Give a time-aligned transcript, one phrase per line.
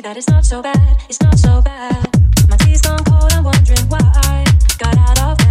[0.00, 2.08] that it's not so bad, it's not so bad.
[2.48, 4.44] My tea's gone cold, I'm wondering why I
[4.78, 5.43] got out of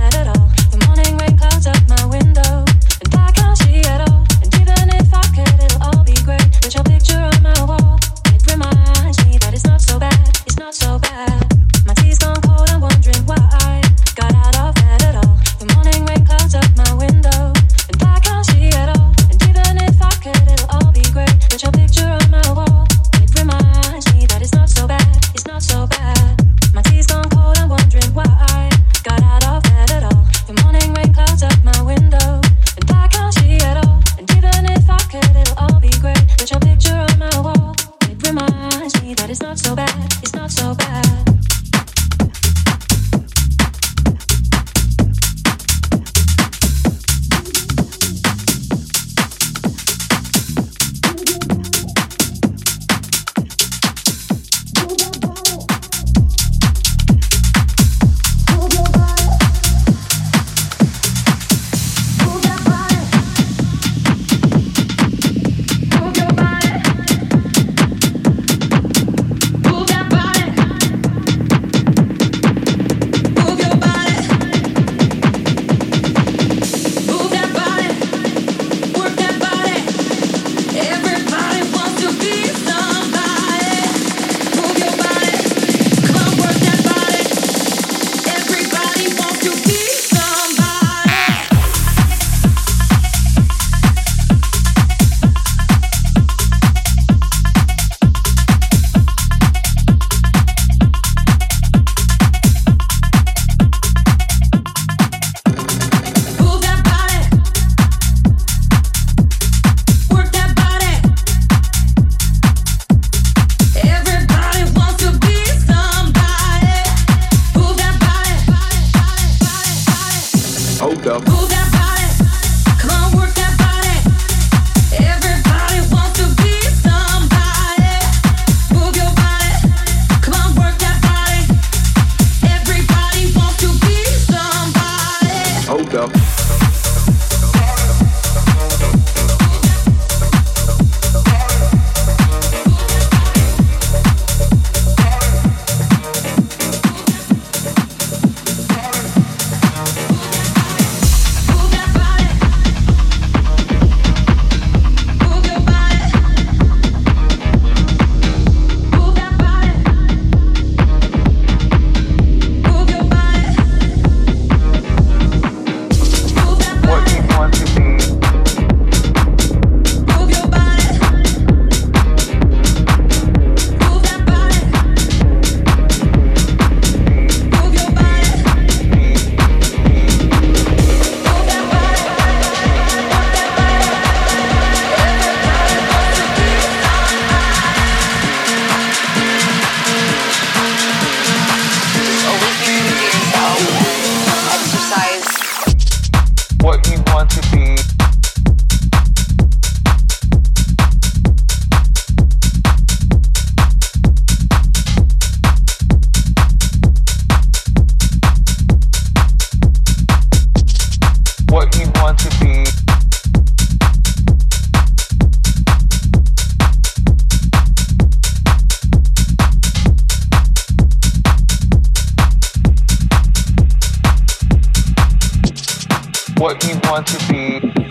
[226.44, 227.83] what you want to be.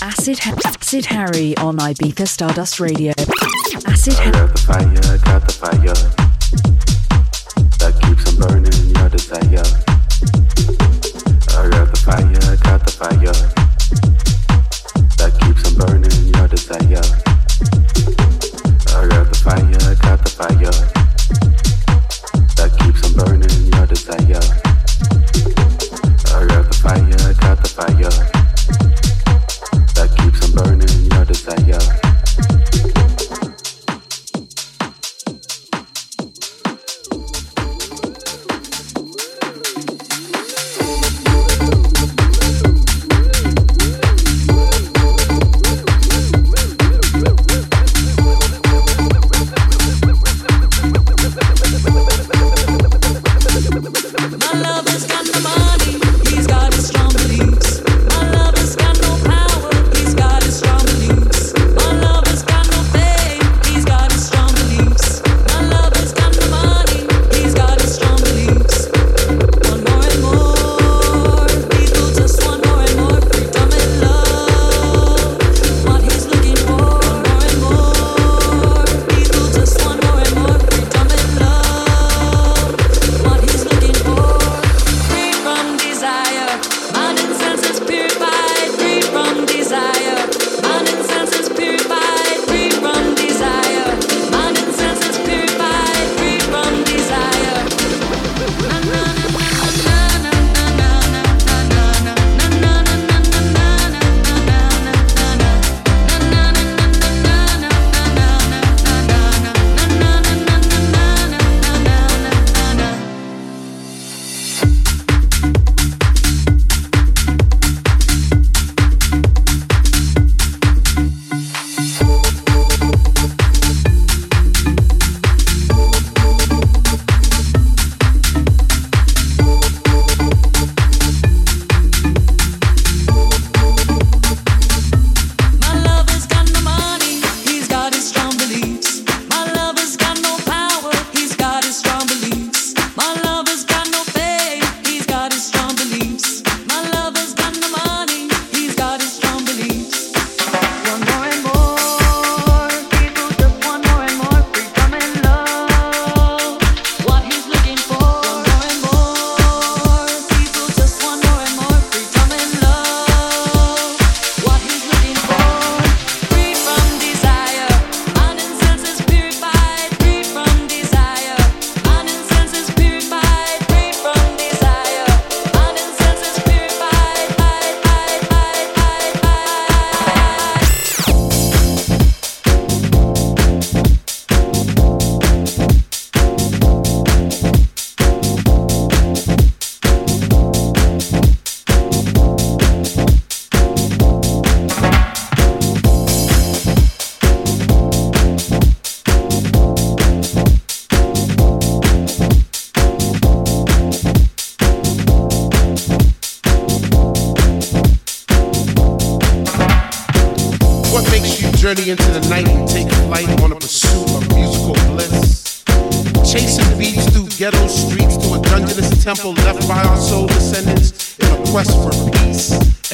[0.00, 3.12] Acid Harry on Ibiza Stardust Radio.
[3.86, 4.32] Acid Harry.
[4.32, 5.94] got the fire, got the fire.
[7.78, 9.66] That keeps on burning your desire.
[11.58, 13.55] I got the fire, got the fire.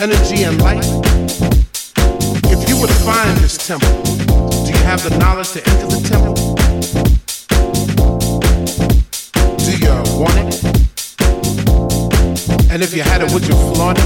[0.03, 0.85] Energy, and light.
[2.51, 6.01] If you were to find this temple, do you have the knowledge to enter the
[6.03, 6.35] temple?
[9.63, 10.59] Do you want it?
[12.73, 14.05] And if you had it, would you flaunt it?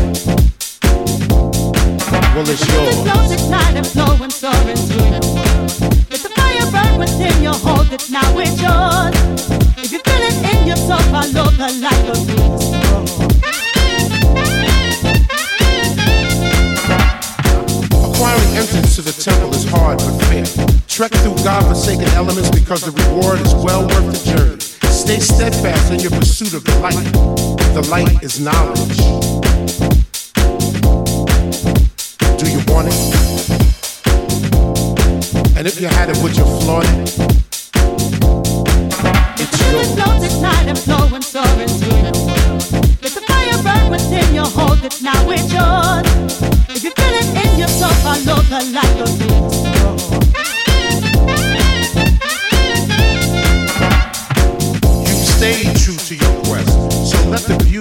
[2.35, 2.97] Well, it's yours.
[3.01, 5.73] Flows at night and flow and soar into your world.
[6.13, 9.17] Let the fire burn within you, hold it now, it's yours.
[9.79, 12.76] If you feel it in your soul, follow the light of
[18.17, 20.47] Acquiring entrance to the temple is hard but fair.
[20.89, 24.59] Trek through godforsaken elements because the reward is well worth the journey.
[24.91, 26.97] Stay steadfast in your pursuit of the light.
[27.75, 28.97] The light is knowledge.
[32.41, 32.97] Do you want it?
[35.59, 37.13] And if you had it, would you flaunt it?
[44.87, 46.56] It now it's yours
[46.87, 49.31] you feel it in yourself, the light of you.
[55.03, 56.71] You stay true to your quest,
[57.11, 57.76] so let the beauty.